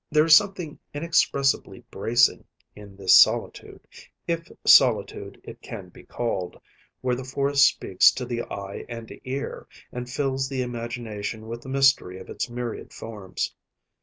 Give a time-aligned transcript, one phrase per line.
[0.09, 2.43] There is something inexpressibly bracing
[2.75, 3.87] in this solitude,
[4.25, 6.59] if solitude it can be called,
[7.01, 11.69] where the forest speaks to the eye and ear, and fills the imagination with the
[11.69, 13.53] mystery of its myriad forms.